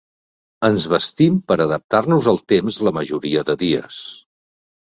[0.69, 4.01] Ens vestim per adaptar-nos al temps la majoria de dies.